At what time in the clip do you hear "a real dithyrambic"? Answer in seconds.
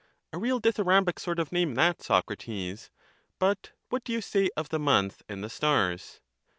0.33-1.19